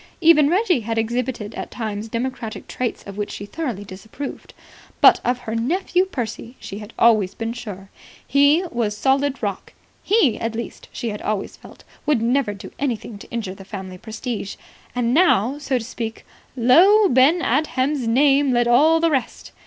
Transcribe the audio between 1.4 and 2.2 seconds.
at times